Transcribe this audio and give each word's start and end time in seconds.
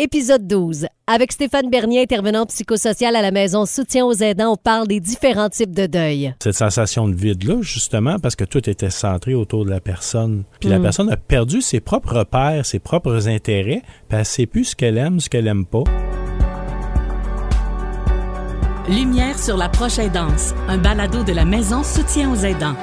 Épisode 0.00 0.48
12. 0.48 0.88
Avec 1.06 1.30
Stéphane 1.30 1.70
Bernier, 1.70 2.02
intervenant 2.02 2.46
psychosocial 2.46 3.14
à 3.14 3.22
la 3.22 3.30
maison 3.30 3.64
Soutien 3.64 4.04
aux 4.04 4.12
aidants, 4.12 4.54
on 4.54 4.56
parle 4.56 4.88
des 4.88 4.98
différents 4.98 5.48
types 5.48 5.70
de 5.70 5.86
deuil. 5.86 6.34
Cette 6.42 6.56
sensation 6.56 7.08
de 7.08 7.14
vide-là, 7.14 7.58
justement, 7.60 8.18
parce 8.18 8.34
que 8.34 8.42
tout 8.42 8.68
était 8.68 8.90
centré 8.90 9.34
autour 9.34 9.64
de 9.64 9.70
la 9.70 9.78
personne. 9.78 10.42
Puis 10.58 10.68
la 10.68 10.80
personne 10.80 11.12
a 11.12 11.16
perdu 11.16 11.62
ses 11.62 11.78
propres 11.78 12.12
repères, 12.12 12.66
ses 12.66 12.80
propres 12.80 13.28
intérêts, 13.28 13.82
puis 14.08 14.16
elle 14.16 14.18
ne 14.18 14.24
sait 14.24 14.46
plus 14.46 14.64
ce 14.64 14.74
qu'elle 14.74 14.98
aime, 14.98 15.20
ce 15.20 15.30
qu'elle 15.30 15.46
aime 15.46 15.64
pas. 15.64 15.84
Lumière 18.88 19.38
sur 19.38 19.56
la 19.56 19.68
prochaine 19.68 20.10
danse, 20.10 20.54
un 20.66 20.76
balado 20.76 21.22
de 21.22 21.32
la 21.32 21.44
maison 21.44 21.84
Soutien 21.84 22.32
aux 22.32 22.44
aidants. 22.44 22.74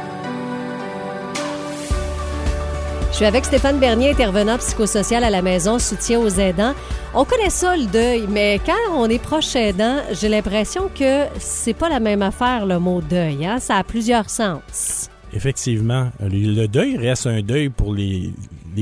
Je 3.12 3.18
suis 3.18 3.26
avec 3.26 3.44
Stéphane 3.44 3.78
Bernier, 3.78 4.12
intervenant 4.12 4.58
psychosocial 4.58 5.26
à 5.26 5.30
la 5.30 5.42
maison 5.42 5.80
Soutien 5.80 6.18
aux 6.20 6.30
aidants. 6.30 6.74
On 7.14 7.26
connaît 7.26 7.50
ça, 7.50 7.76
le 7.76 7.86
deuil, 7.86 8.26
mais 8.28 8.60
quand 8.66 8.96
on 8.96 9.10
est 9.10 9.22
proche 9.22 9.54
aidant, 9.58 9.98
j'ai 10.14 10.30
l'impression 10.30 10.88
que 10.88 11.26
c'est 11.38 11.74
pas 11.74 11.90
la 11.90 12.00
même 12.00 12.22
affaire, 12.22 12.66
le 12.66 12.80
mot 12.80 13.02
deuil. 13.02 13.46
Hein? 13.46 13.60
Ça 13.60 13.76
a 13.76 13.84
plusieurs 13.84 14.30
sens. 14.30 15.10
Effectivement, 15.34 16.10
le 16.22 16.68
deuil 16.68 16.96
reste 16.96 17.28
un 17.28 17.42
deuil 17.42 17.70
pour 17.70 17.94
les, 17.94 18.34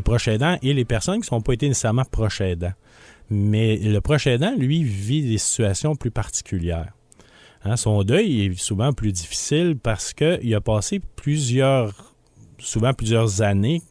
proches 0.05 0.27
aidants 0.27 0.57
et 0.61 0.73
les 0.73 0.85
personnes 0.85 1.15
qui 1.15 1.21
ne 1.21 1.25
sont 1.25 1.41
pas 1.41 1.53
été 1.53 1.67
nécessairement 1.67 2.05
proches 2.05 2.41
aidants. 2.41 2.73
Mais 3.31 3.77
le 3.77 3.99
proche 3.99 4.27
aidant, 4.27 4.53
lui, 4.55 4.83
vit 4.83 5.23
des 5.27 5.39
situations 5.39 5.95
plus 5.95 6.11
particulières. 6.11 6.93
Hein, 7.65 7.77
son 7.77 8.03
deuil 8.03 8.45
est 8.45 8.59
souvent 8.59 8.93
plus 8.93 9.11
difficile 9.11 9.75
parce 9.75 10.13
qu'il 10.13 10.53
a 10.53 10.61
passé 10.61 11.01
plusieurs, 11.15 12.13
souvent 12.59 12.93
plusieurs 12.93 13.41
années 13.41 13.81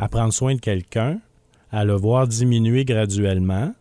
à 0.00 0.08
prendre 0.08 0.32
soin 0.32 0.54
de 0.54 0.60
quelqu'un, 0.60 1.20
à 1.70 1.84
le 1.84 1.94
voir 1.94 2.26
diminuer 2.26 2.84
graduellement, 2.84 3.74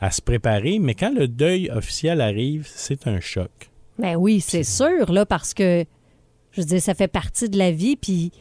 à 0.00 0.10
se 0.10 0.20
préparer, 0.20 0.78
mais 0.78 0.94
quand 0.94 1.12
le 1.12 1.28
deuil 1.28 1.70
officiel 1.70 2.20
arrive, 2.20 2.68
c'est 2.72 3.06
un 3.06 3.20
choc. 3.20 3.70
Ben 3.98 4.16
oui, 4.16 4.40
c'est 4.40 4.64
sûr, 4.64 5.10
là, 5.10 5.24
parce 5.24 5.54
que, 5.54 5.84
je 6.52 6.60
veux 6.60 6.66
dire, 6.66 6.82
ça 6.82 6.94
fait 6.94 7.08
partie 7.08 7.48
de 7.48 7.56
la 7.56 7.70
vie, 7.70 7.96
puis 7.96 8.32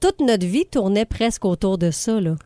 toute 0.00 0.20
notre 0.20 0.46
vie 0.46 0.66
tournait 0.66 1.06
presque 1.06 1.44
autour 1.44 1.78
de 1.78 1.90
ça, 1.90 2.20
là. 2.20 2.36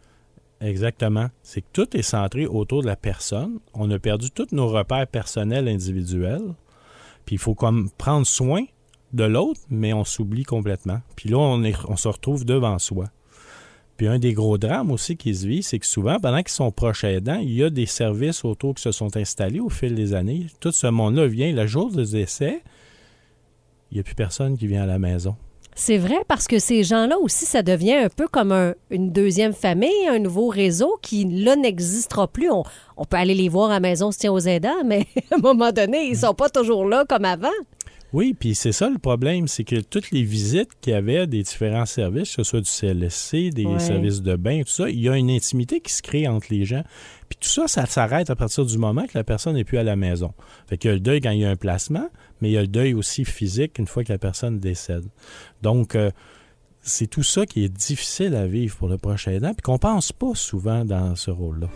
Exactement. 0.61 1.28
C'est 1.42 1.61
que 1.61 1.67
tout 1.73 1.97
est 1.97 2.03
centré 2.03 2.47
autour 2.47 2.83
de 2.83 2.86
la 2.86 2.97
personne. 2.97 3.58
On 3.75 3.91
a 3.91 3.98
perdu 3.98 4.30
tous 4.30 4.48
nos 4.53 4.69
repères 4.69 5.06
personnels 5.06 5.69
individuels. 5.69 6.55
Puis 7.27 7.36
il 7.36 7.39
faut 7.39 7.55
comme 7.55 7.91
prendre 7.98 8.27
soin 8.27 8.64
de 9.12 9.25
l'autre, 9.25 9.61
mais 9.69 9.92
on 9.92 10.05
s'oublie 10.05 10.45
complètement. 10.45 11.01
Puis 11.17 11.28
là, 11.28 11.39
on, 11.39 11.62
on 11.89 11.97
se 11.97 12.08
retrouve 12.08 12.45
devant 12.45 12.78
soi. 12.78 13.06
Puis 13.97 14.09
un 14.09 14.19
des 14.19 14.33
gros 14.33 14.59
drames 14.59 14.91
aussi 14.91 15.17
qui 15.17 15.34
se 15.34 15.47
vit, 15.47 15.62
c'est 15.62 15.78
que 15.78 15.87
souvent, 15.87 16.19
pendant 16.19 16.39
qu'ils 16.39 16.48
sont 16.48 16.73
proches 16.73 17.05
aidants, 17.05 17.39
il 17.41 17.53
y 17.53 17.62
a 17.62 17.70
des 17.70 17.87
services 17.87 18.45
autour 18.45 18.75
qui 18.75 18.83
se 18.83 18.92
sont 18.92 19.17
installés 19.17 19.61
au 19.61 19.69
fil 19.69 19.95
des 19.95 20.14
années. 20.14 20.47
Tout 20.61 20.73
ce 20.73 20.89
monde-là 20.89 21.27
vient, 21.27 21.53
le 21.53 21.67
jour 21.67 21.92
des 21.92 22.17
essais, 22.17 22.62
il 23.91 23.95
n'y 23.95 24.01
a 24.01 24.03
plus 24.03 24.17
personne 24.17 24.59
qui 24.59 24.67
vient 24.67 24.83
à 24.83 24.86
la 24.86 24.98
maison. 24.98 25.36
C'est 25.77 25.98
vrai 25.98 26.19
parce 26.28 26.47
que 26.47 26.61
ces 26.61 26.84
gens-là 26.84 27.19
aussi, 27.19 27.47
ça 27.47 27.62
devient 27.62 27.95
un 27.95 28.09
peu 28.09 28.28
comme 28.28 28.75
une 28.91 29.11
deuxième 29.11 29.53
famille, 29.53 30.06
un 30.08 30.20
nouveau 30.20 30.48
réseau 30.48 30.98
qui, 31.03 31.25
là, 31.25 31.56
n'existera 31.56 32.29
plus. 32.29 32.48
On, 32.51 32.62
on, 32.97 33.05
peut 33.05 33.17
aller 33.17 33.34
les 33.34 33.48
voir 33.48 33.70
à 33.70 33.75
la 33.75 33.81
maison, 33.81 34.12
se 34.12 34.19
tient 34.19 34.33
aux 34.33 34.39
aidants, 34.39 34.84
mais 34.84 35.06
à 35.33 35.36
un 35.36 35.39
moment 35.39 35.73
donné, 35.73 36.06
ils 36.06 36.12
ne 36.12 36.19
sont 36.19 36.34
pas 36.34 36.48
toujours 36.48 36.84
là 36.84 37.05
comme 37.08 37.25
avant. 37.25 37.48
Oui, 38.15 38.33
puis 38.33 38.55
c'est 38.55 38.70
ça 38.70 38.89
le 38.89 38.98
problème, 38.98 39.48
c'est 39.48 39.65
que 39.65 39.81
toutes 39.81 40.12
les 40.12 40.23
visites 40.23 40.70
qu'il 40.81 40.93
y 40.93 40.97
avait 40.97 41.27
des 41.27 41.43
différents 41.43 41.84
services, 41.84 42.29
que 42.37 42.45
ce 42.45 42.48
soit 42.48 42.61
du 42.61 42.70
CLSC, 42.70 43.51
des 43.51 43.67
services 43.81 44.23
de 44.23 44.37
bain, 44.37 44.62
tout 44.62 44.70
ça, 44.70 44.89
il 44.89 45.01
y 45.01 45.09
a 45.09 45.17
une 45.17 45.31
intimité 45.31 45.81
qui 45.81 45.93
se 45.93 46.01
crée 46.01 46.29
entre 46.29 46.47
les 46.51 46.65
gens. 46.65 46.85
Puis 47.29 47.39
tout 47.41 47.48
ça, 47.48 47.67
ça 47.67 47.87
s'arrête 47.87 48.31
à 48.31 48.37
partir 48.37 48.65
du 48.67 48.79
moment 48.79 49.05
que 49.07 49.19
la 49.19 49.25
personne 49.25 49.55
n'est 49.55 49.65
plus 49.65 49.79
à 49.79 49.83
la 49.83 49.97
maison. 49.97 50.33
Fait 50.69 50.79
qu'il 50.79 50.91
y 50.91 50.92
a 50.92 50.95
le 50.95 51.01
deuil 51.01 51.20
quand 51.20 51.33
il 51.33 51.41
y 51.41 51.45
a 51.45 51.51
un 51.51 51.57
placement, 51.57 52.09
mais 52.41 52.51
il 52.51 52.53
y 52.53 52.57
a 52.57 52.61
le 52.62 52.69
deuil 52.69 52.95
aussi 52.95 53.25
physique 53.25 53.81
une 53.81 53.89
fois 53.89 54.05
que 54.05 54.12
la 54.12 54.19
personne 54.19 54.61
décède. 54.61 55.07
Donc, 55.63 55.97
euh, 55.97 56.13
c'est 56.83 57.08
tout 57.08 57.24
ça 57.24 57.47
qui 57.47 57.64
est 57.64 57.69
difficile 57.69 58.36
à 58.36 58.47
vivre 58.47 58.77
pour 58.77 58.86
le 58.86 58.97
prochain 58.97 59.33
aidant, 59.33 59.55
puis 59.55 59.63
qu'on 59.63 59.79
pense 59.79 60.13
pas 60.13 60.36
souvent 60.36 60.85
dans 60.85 61.17
ce 61.17 61.33
rôle-là. 61.33 61.67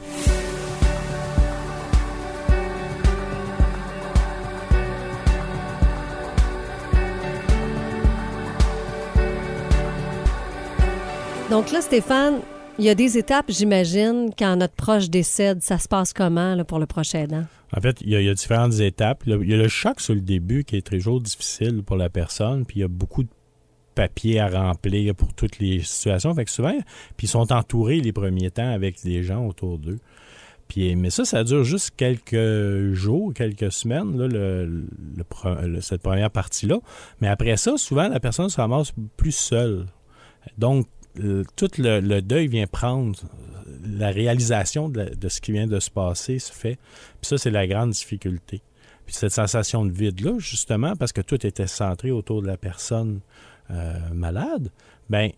Donc 11.51 11.73
là, 11.73 11.81
Stéphane, 11.81 12.41
il 12.79 12.85
y 12.85 12.91
a 12.91 12.95
des 12.95 13.17
étapes, 13.17 13.47
j'imagine, 13.49 14.31
quand 14.39 14.57
notre 14.57 14.75
proche 14.75 15.09
décède. 15.09 15.63
Ça 15.63 15.79
se 15.79 15.89
passe 15.89 16.13
comment 16.13 16.55
là, 16.55 16.63
pour 16.63 16.79
le 16.79 16.85
prochain 16.85 17.21
aidant? 17.21 17.45
En 17.75 17.81
fait, 17.81 18.03
il 18.03 18.11
y, 18.11 18.29
a, 18.29 18.35
différentes 18.35 18.75
étapes. 18.81 19.23
Il 19.27 19.49
y 19.49 19.55
a 19.55 19.57
le 19.57 19.69
choc 19.69 20.01
sur 20.01 20.15
le 20.15 20.21
début 20.21 20.65
qui 20.65 20.77
est 20.77 20.87
toujours 20.87 21.23
difficile 21.23 21.83
pour 21.83 21.97
la 21.97 22.11
personne, 22.11 22.67
puis 22.67 22.79
il 22.79 22.81
y 22.81 22.85
a 22.85 22.89
beaucoup 22.89 23.23
de 23.23 23.31
papiers 23.95 24.41
à 24.41 24.49
remplir 24.49 25.15
pour 25.15 25.33
toutes 25.33 25.59
les 25.59 25.81
situations. 25.81 26.35
Fait 26.35 26.45
que 26.45 26.51
souvent, 26.51 26.77
puis 27.17 27.27
ils 27.27 27.31
sont 27.31 27.51
entourés 27.51 28.01
les 28.01 28.13
premiers 28.13 28.51
temps 28.51 28.71
avec 28.71 29.03
des 29.03 29.23
gens 29.23 29.47
autour 29.47 29.79
d'eux. 29.79 29.99
Puis, 30.69 30.97
mais 30.97 31.09
ça, 31.09 31.25
ça 31.25 31.45
dure 31.45 31.65
juste 31.65 31.93
quelques 31.97 32.93
jours, 32.93 33.33
quelques 33.33 33.73
semaines, 33.73 34.19
là, 34.19 34.29
le, 34.29 35.81
cette 35.81 36.03
première 36.03 36.31
partie-là. 36.31 36.79
Mais 37.23 37.29
après 37.29 37.57
ça, 37.57 37.79
souvent, 37.79 38.09
la 38.09 38.21
personne 38.21 38.51
se 38.51 38.61
ramasse 38.61 38.93
plus 39.17 39.33
seule. 39.33 39.87
Donc, 40.59 40.87
tout 41.57 41.71
le, 41.79 42.21
deuil 42.21 42.49
vient 42.49 42.67
prendre 42.67 43.19
la 43.85 44.11
réalisation 44.11 44.89
de, 44.89 45.29
ce 45.29 45.41
qui 45.41 45.53
vient 45.53 45.67
de 45.67 45.81
se 45.81 45.91
passer 45.91 46.39
se 46.39 46.53
fait. 46.53 46.79
Puis 47.21 47.29
ça, 47.29 47.39
c'est 47.39 47.51
la 47.51 47.67
grande 47.67 47.91
difficulté. 47.91 48.63
Puis 49.07 49.15
cette 49.15 49.33
sensation 49.33 49.85
de 49.87 49.93
vide-là, 49.93 50.39
justement, 50.39 50.95
parce 50.95 51.13
que 51.13 51.21
tout 51.21 51.47
était 51.47 51.67
centré 51.67 52.11
autour 52.11 52.43
de 52.43 52.47
la 52.47 52.57
personne 52.57 53.21
euh, 53.71 53.95
malade, 54.13 54.71
ben 55.09 55.31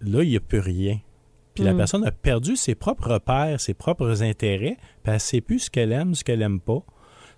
là, 0.00 0.22
il 0.22 0.30
n'y 0.30 0.36
a 0.36 0.40
plus 0.40 0.60
rien. 0.60 0.98
Puis 1.54 1.64
la 1.64 1.74
mm. 1.74 1.76
personne 1.76 2.06
a 2.06 2.10
perdu 2.10 2.56
ses 2.56 2.74
propres 2.74 3.10
repères, 3.10 3.60
ses 3.60 3.74
propres 3.74 4.22
intérêts, 4.22 4.76
puis 5.02 5.06
elle 5.06 5.14
ne 5.14 5.18
sait 5.18 5.40
plus 5.40 5.60
ce 5.60 5.70
qu'elle 5.70 5.92
aime, 5.92 6.14
ce 6.14 6.24
qu'elle 6.24 6.38
n'aime 6.38 6.60
pas, 6.60 6.82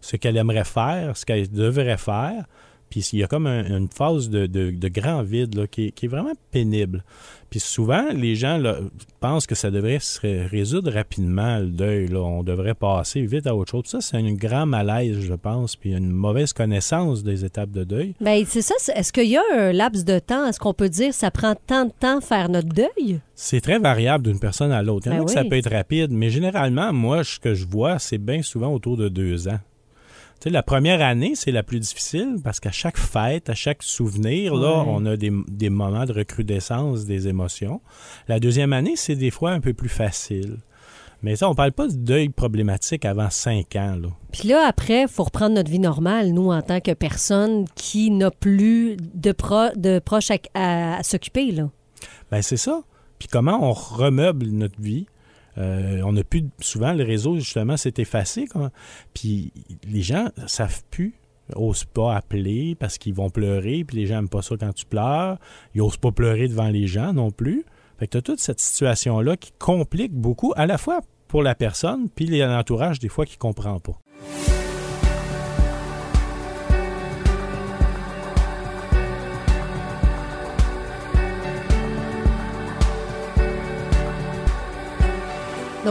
ce 0.00 0.16
qu'elle 0.16 0.36
aimerait 0.36 0.64
faire, 0.64 1.16
ce 1.16 1.24
qu'elle 1.24 1.50
devrait 1.50 1.98
faire. 1.98 2.46
Puis 2.92 3.08
il 3.14 3.20
y 3.20 3.24
a 3.24 3.26
comme 3.26 3.46
une 3.46 3.88
phase 3.88 4.28
de, 4.28 4.88
grand 4.88 5.22
vide 5.22 5.66
qui, 5.70 5.94
est 6.02 6.06
vraiment 6.06 6.34
pénible. 6.50 7.02
Puis 7.48 7.58
souvent, 7.58 8.04
les 8.12 8.34
gens 8.34 8.62
pensent 9.18 9.46
que 9.46 9.54
ça 9.54 9.70
devrait 9.70 9.98
se 9.98 10.20
résoudre 10.50 10.92
rapidement, 10.92 11.58
le 11.58 11.68
deuil. 11.68 12.14
On 12.14 12.42
devrait 12.42 12.74
passer 12.74 13.22
vite 13.22 13.46
à 13.46 13.56
autre 13.56 13.70
chose. 13.70 13.84
Ça, 13.86 14.02
c'est 14.02 14.18
un 14.18 14.34
grand 14.34 14.66
malaise, 14.66 15.20
je 15.20 15.32
pense, 15.32 15.74
puis 15.74 15.94
une 15.94 16.10
mauvaise 16.10 16.52
connaissance 16.52 17.22
des 17.22 17.46
étapes 17.46 17.70
de 17.70 17.84
deuil. 17.84 18.14
Bien, 18.20 18.42
c'est 18.46 18.60
ça. 18.60 18.74
Est-ce 18.94 19.10
qu'il 19.10 19.28
y 19.28 19.38
a 19.38 19.42
un 19.56 19.72
laps 19.72 20.04
de 20.04 20.18
temps? 20.18 20.46
Est-ce 20.46 20.60
qu'on 20.60 20.74
peut 20.74 20.90
dire 20.90 21.08
que 21.08 21.14
ça 21.14 21.30
prend 21.30 21.54
tant 21.54 21.86
de 21.86 21.92
temps 21.98 22.20
faire 22.20 22.50
notre 22.50 22.68
deuil? 22.68 23.20
C'est 23.34 23.62
très 23.62 23.78
variable 23.78 24.24
d'une 24.24 24.38
personne 24.38 24.70
à 24.70 24.82
l'autre. 24.82 25.06
Il 25.06 25.12
y 25.12 25.16
en 25.16 25.16
a 25.16 25.18
ben 25.20 25.24
que 25.24 25.32
ça 25.32 25.44
peut 25.44 25.56
être 25.56 25.70
rapide, 25.70 26.10
mais 26.10 26.28
généralement, 26.28 26.92
moi, 26.92 27.24
ce 27.24 27.40
que 27.40 27.54
je 27.54 27.66
vois, 27.66 27.98
c'est 27.98 28.18
bien 28.18 28.42
souvent 28.42 28.70
autour 28.74 28.98
de 28.98 29.08
deux 29.08 29.48
ans 29.48 29.60
la 30.50 30.62
première 30.62 31.02
année, 31.02 31.34
c'est 31.34 31.52
la 31.52 31.62
plus 31.62 31.78
difficile 31.78 32.36
parce 32.42 32.60
qu'à 32.60 32.70
chaque 32.70 32.98
fête, 32.98 33.48
à 33.48 33.54
chaque 33.54 33.82
souvenir, 33.82 34.54
là, 34.54 34.84
on 34.86 35.06
a 35.06 35.16
des, 35.16 35.70
moments 35.70 36.04
de 36.04 36.12
recrudescence 36.12 37.04
des 37.04 37.28
émotions. 37.28 37.80
La 38.28 38.40
deuxième 38.40 38.72
année, 38.72 38.96
c'est 38.96 39.14
des 39.14 39.30
fois 39.30 39.52
un 39.52 39.60
peu 39.60 39.72
plus 39.72 39.88
facile. 39.88 40.58
Mais 41.22 41.36
ça, 41.36 41.48
on 41.48 41.54
parle 41.54 41.70
pas 41.70 41.86
de 41.86 41.94
deuil 41.94 42.30
problématique 42.30 43.04
avant 43.04 43.30
cinq 43.30 43.76
ans. 43.76 43.94
Là. 43.94 44.08
Puis 44.32 44.48
là, 44.48 44.66
après, 44.66 45.02
il 45.02 45.08
faut 45.08 45.22
reprendre 45.22 45.54
notre 45.54 45.70
vie 45.70 45.78
normale, 45.78 46.32
nous, 46.32 46.50
en 46.50 46.62
tant 46.62 46.80
que 46.80 46.92
personne 46.92 47.64
qui 47.76 48.10
n'a 48.10 48.32
plus 48.32 48.96
de, 48.96 49.30
pro, 49.30 49.68
de 49.76 50.00
proches 50.00 50.32
à, 50.54 50.96
à 50.96 51.02
s'occuper. 51.04 51.52
Là. 51.52 51.70
Ben, 52.32 52.42
c'est 52.42 52.56
ça. 52.56 52.82
Puis 53.20 53.28
comment 53.30 53.60
on 53.62 53.72
remeuble 53.72 54.46
notre 54.46 54.80
vie? 54.80 55.06
Euh, 55.58 56.00
on 56.04 56.16
a 56.16 56.24
plus 56.24 56.44
souvent 56.60 56.92
le 56.92 57.04
réseau 57.04 57.36
justement 57.38 57.76
s'est 57.76 57.94
effacé. 57.98 58.46
Puis 59.14 59.52
les 59.84 60.02
gens 60.02 60.28
savent 60.46 60.82
plus 60.90 61.14
n'osent 61.56 61.84
pas 61.84 62.14
appeler 62.16 62.74
parce 62.74 62.98
qu'ils 62.98 63.14
vont 63.14 63.30
pleurer, 63.30 63.84
puis 63.84 63.96
les 63.96 64.06
gens 64.06 64.16
n'aiment 64.16 64.28
pas 64.28 64.42
ça 64.42 64.54
quand 64.58 64.72
tu 64.72 64.86
pleures. 64.86 65.38
Ils 65.74 65.78
n'osent 65.78 65.96
pas 65.96 66.12
pleurer 66.12 66.48
devant 66.48 66.68
les 66.68 66.86
gens 66.86 67.12
non 67.12 67.30
plus. 67.30 67.64
Fait 67.98 68.06
que 68.06 68.12
tu 68.12 68.18
as 68.18 68.22
toute 68.22 68.40
cette 68.40 68.60
situation-là 68.60 69.36
qui 69.36 69.52
complique 69.58 70.12
beaucoup, 70.12 70.52
à 70.56 70.66
la 70.66 70.78
fois 70.78 71.00
pour 71.28 71.42
la 71.42 71.54
personne, 71.54 72.08
puis 72.08 72.26
l'entourage, 72.26 72.98
des 72.98 73.08
fois, 73.08 73.24
qui 73.24 73.36
ne 73.36 73.40
comprend 73.40 73.78
pas. 73.80 73.98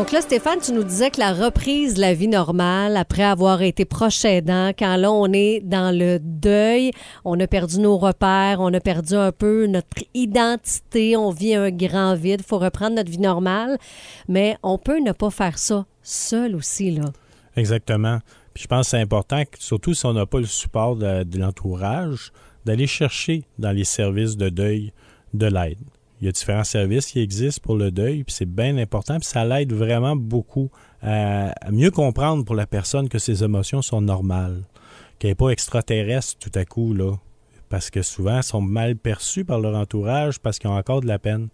Donc 0.01 0.13
là, 0.13 0.21
Stéphane, 0.21 0.59
tu 0.59 0.74
nous 0.74 0.83
disais 0.83 1.12
que 1.12 1.19
la 1.19 1.31
reprise 1.31 1.94
de 1.94 2.01
la 2.01 2.15
vie 2.15 2.27
normale, 2.27 2.98
après 2.98 3.21
avoir 3.21 3.62
été 3.62 3.86
proche 3.86 4.25
aidant, 4.25 4.69
quand 4.69 4.95
là, 4.98 5.12
on 5.12 5.31
est 5.31 5.59
dans 5.59 5.95
le 5.95 6.18
deuil, 6.18 6.89
on 7.24 7.39
a 7.39 7.45
perdu 7.45 7.80
nos 7.80 8.00
repères, 8.00 8.62
on 8.62 8.74
a 8.74 8.80
perdu 8.80 9.13
un 9.13 9.31
peu 9.31 9.68
notre 9.68 10.03
identité, 10.15 11.15
on 11.15 11.30
vit 11.30 11.53
un 11.53 11.69
grand 11.69 12.15
vide, 12.15 12.42
faut 12.42 12.57
reprendre 12.57 12.95
notre 12.95 13.12
vie 13.12 13.19
normale, 13.19 13.77
mais 14.27 14.57
on 14.63 14.80
peut 14.80 14.98
ne 14.98 15.12
pas 15.12 15.30
faire 15.30 15.59
ça 15.59 15.86
seul 16.01 16.56
aussi, 16.56 16.89
là. 16.89 17.06
Exactement. 17.56 18.21
Puis 18.56 18.63
je 18.63 18.68
pense 18.68 18.88
que 18.88 18.92
c'est 18.97 19.01
important, 19.01 19.44
surtout 19.59 19.94
si 19.94 20.04
on 20.07 20.13
n'a 20.13 20.25
pas 20.25 20.39
le 20.39 20.47
support 20.47 20.95
de, 20.95 21.21
de 21.21 21.38
l'entourage, 21.38 22.31
d'aller 22.65 22.88
chercher 22.88 23.44
dans 23.59 23.71
les 23.71 23.83
services 23.83 24.36
de 24.36 24.50
deuil 24.50 24.94
de 25.36 25.45
l'aide. 25.45 25.77
Il 26.21 26.25
y 26.25 26.27
a 26.27 26.31
différents 26.31 26.63
services 26.63 27.07
qui 27.07 27.19
existent 27.19 27.62
pour 27.63 27.75
le 27.75 27.89
deuil, 27.89 28.23
puis 28.23 28.35
c'est 28.35 28.45
bien 28.45 28.77
important, 28.77 29.18
puis 29.18 29.27
ça 29.27 29.44
l'aide 29.44 29.73
vraiment 29.73 30.15
beaucoup 30.15 30.69
à, 31.01 31.51
mieux 31.71 31.89
comprendre 31.89 32.45
pour 32.45 32.53
la 32.53 32.68
personne 32.68 33.09
que 33.09 33.18
ses 33.18 33.44
émotions 33.44 33.81
sont 33.81 34.01
normales, 34.01 34.62
qu'elle 35.18 35.31
n'est 35.31 35.35
pas 35.35 35.50
extraterrestre 35.50 36.38
tout 36.38 36.51
à 36.53 36.63
coup, 36.63 36.94
là. 36.94 37.15
Parce 37.69 37.89
que 37.89 38.01
souvent, 38.03 38.38
elles 38.38 38.44
sont 38.44 38.62
mal 38.62 38.97
perçues 38.97 39.45
par 39.45 39.59
leur 39.59 39.75
entourage 39.75 40.39
parce 40.39 40.59
qu'ils 40.59 40.69
ont 40.69 40.77
encore 40.77 41.01
de 41.01 41.07
la 41.07 41.19
peine. 41.19 41.47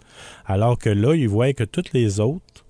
Alors 0.46 0.78
que 0.78 0.90
là, 0.90 1.14
ils 1.14 1.30
voient 1.30 1.54
que 1.54 1.64
toutes 1.64 1.94
les 1.94 2.20
autres 2.20 2.66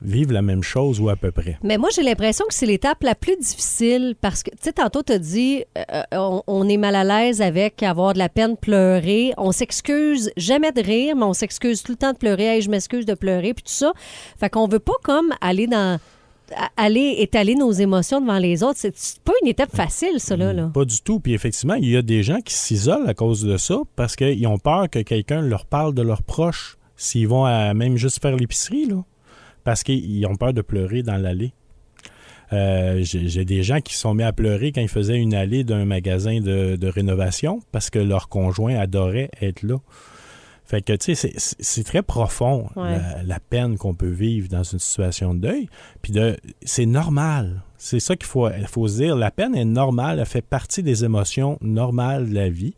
vivent 0.00 0.32
la 0.32 0.42
même 0.42 0.62
chose 0.62 1.00
ou 1.00 1.08
à 1.08 1.16
peu 1.16 1.30
près. 1.30 1.58
Mais 1.62 1.78
moi, 1.78 1.88
j'ai 1.94 2.02
l'impression 2.02 2.44
que 2.48 2.54
c'est 2.54 2.66
l'étape 2.66 3.02
la 3.02 3.14
plus 3.14 3.36
difficile 3.36 4.14
parce 4.20 4.42
que, 4.42 4.50
tu 4.50 4.56
sais, 4.62 4.72
tantôt, 4.72 5.02
tu 5.02 5.12
as 5.12 5.18
dit, 5.18 5.64
euh, 5.76 6.02
on, 6.12 6.42
on, 6.46 6.68
est 6.68 6.76
mal 6.76 6.94
à 6.94 7.04
l'aise 7.04 7.42
avec 7.42 7.82
avoir 7.82 8.12
de 8.12 8.18
la 8.18 8.28
peine, 8.28 8.56
pleurer. 8.56 9.32
On 9.36 9.52
s'excuse 9.52 10.30
jamais 10.36 10.72
de 10.72 10.82
rire, 10.82 11.16
mais 11.16 11.24
on 11.24 11.32
s'excuse 11.32 11.82
tout 11.82 11.92
le 11.92 11.98
temps 11.98 12.12
de 12.12 12.18
pleurer. 12.18 12.44
Hey, 12.44 12.62
je 12.62 12.70
m'excuse 12.70 13.06
de 13.06 13.14
pleurer, 13.14 13.54
puis 13.54 13.64
tout 13.64 13.72
ça. 13.72 13.92
Fait 14.38 14.50
qu'on 14.50 14.68
veut 14.68 14.78
pas 14.78 14.96
comme 15.02 15.32
aller 15.40 15.66
dans 15.66 15.98
aller 16.78 17.16
étaler 17.18 17.54
nos 17.54 17.72
émotions 17.72 18.22
devant 18.22 18.38
les 18.38 18.62
autres, 18.62 18.78
c'est 18.78 19.20
pas 19.20 19.32
une 19.42 19.48
étape 19.48 19.74
facile, 19.74 20.18
ça, 20.18 20.34
là. 20.34 20.54
là. 20.54 20.70
Pas 20.72 20.86
du 20.86 21.02
tout. 21.02 21.20
Puis 21.20 21.34
effectivement, 21.34 21.74
il 21.74 21.90
y 21.90 21.96
a 21.96 22.00
des 22.00 22.22
gens 22.22 22.40
qui 22.40 22.54
s'isolent 22.54 23.06
à 23.06 23.12
cause 23.12 23.42
de 23.42 23.58
ça 23.58 23.80
parce 23.96 24.16
qu'ils 24.16 24.46
ont 24.46 24.58
peur 24.58 24.88
que 24.88 25.00
quelqu'un 25.00 25.42
leur 25.42 25.66
parle 25.66 25.92
de 25.92 26.00
leurs 26.00 26.22
proches 26.22 26.78
s'ils 26.96 27.28
vont 27.28 27.44
à 27.44 27.74
même 27.74 27.96
juste 27.96 28.22
faire 28.22 28.34
l'épicerie, 28.34 28.86
là 28.86 29.04
parce 29.68 29.82
qu'ils 29.82 30.26
ont 30.26 30.34
peur 30.34 30.54
de 30.54 30.62
pleurer 30.62 31.02
dans 31.02 31.18
l'allée. 31.18 31.52
Euh, 32.54 33.00
J'ai 33.02 33.44
des 33.44 33.62
gens 33.62 33.82
qui 33.82 33.94
sont 33.94 34.14
mis 34.14 34.22
à 34.22 34.32
pleurer 34.32 34.72
quand 34.72 34.80
ils 34.80 34.88
faisaient 34.88 35.18
une 35.18 35.34
allée 35.34 35.62
d'un 35.62 35.84
magasin 35.84 36.40
de, 36.40 36.76
de, 36.76 36.88
rénovation 36.88 37.60
parce 37.70 37.90
que 37.90 37.98
leur 37.98 38.30
conjoint 38.30 38.76
adorait 38.76 39.30
être 39.42 39.62
là. 39.62 39.76
Fait 40.64 40.80
que, 40.80 40.94
tu 40.94 41.14
sais, 41.14 41.34
c'est 41.36 41.84
très 41.84 42.02
profond, 42.02 42.70
ouais. 42.76 42.96
la, 42.96 43.22
la, 43.22 43.40
peine 43.40 43.76
qu'on 43.76 43.92
peut 43.92 44.08
vivre 44.08 44.48
dans 44.48 44.62
une 44.62 44.78
situation 44.78 45.34
de 45.34 45.40
deuil. 45.40 45.68
Puis 46.00 46.12
de, 46.12 46.38
c'est 46.62 46.86
normal. 46.86 47.60
C'est 47.76 48.00
ça 48.00 48.16
qu'il 48.16 48.26
faut, 48.26 48.48
faut 48.68 48.88
se 48.88 49.02
dire. 49.02 49.16
La 49.16 49.30
peine 49.30 49.54
est 49.54 49.66
normale, 49.66 50.18
elle 50.18 50.24
fait 50.24 50.40
partie 50.40 50.82
des 50.82 51.04
émotions 51.04 51.58
normales 51.60 52.30
de 52.30 52.34
la 52.34 52.48
vie. 52.48 52.74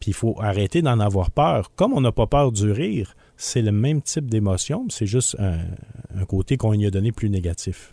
Puis 0.00 0.12
il 0.12 0.14
faut 0.14 0.40
arrêter 0.40 0.80
d'en 0.80 1.00
avoir 1.00 1.30
peur. 1.30 1.70
Comme 1.76 1.92
on 1.92 2.00
n'a 2.00 2.12
pas 2.12 2.26
peur 2.26 2.50
du 2.50 2.72
rire, 2.72 3.14
c'est 3.36 3.62
le 3.62 3.72
même 3.72 4.02
type 4.02 4.28
d'émotion, 4.28 4.86
c'est 4.88 5.06
juste 5.06 5.36
un, 5.38 6.24
côté 6.26 6.56
qu'on 6.56 6.72
y 6.72 6.86
a 6.86 6.90
donné 6.90 7.12
plus 7.12 7.30
négatif. 7.30 7.90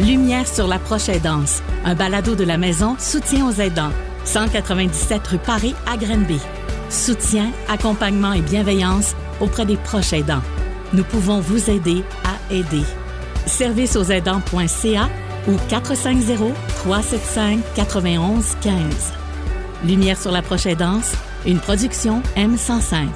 Lumière 0.00 0.48
sur 0.48 0.66
la 0.66 0.78
proche 0.78 1.08
aidance, 1.08 1.62
un 1.84 1.94
balado 1.94 2.34
de 2.34 2.44
la 2.44 2.56
maison 2.56 2.96
Soutien 2.98 3.46
aux 3.46 3.52
aidants, 3.52 3.92
197 4.24 5.26
rue 5.26 5.38
Paris 5.38 5.74
à 5.86 5.96
Grenby. 5.96 6.38
Soutien, 6.88 7.50
accompagnement 7.68 8.32
et 8.32 8.40
bienveillance 8.40 9.14
auprès 9.40 9.66
des 9.66 9.76
proches 9.76 10.12
aidants. 10.12 10.42
Nous 10.92 11.04
pouvons 11.04 11.40
vous 11.40 11.70
aider 11.70 12.02
à 12.24 12.52
aider. 12.52 12.84
Service 13.46 13.96
aux 13.96 14.04
aidants.ca 14.04 15.08
ou 15.48 15.56
450 15.68 16.54
375 16.84 17.60
91 17.74 18.56
15. 18.62 19.12
Lumière 19.84 20.20
sur 20.20 20.30
la 20.32 20.42
proche 20.42 20.66
aidance, 20.66 21.12
une 21.44 21.58
production 21.58 22.22
M105. 22.36 23.08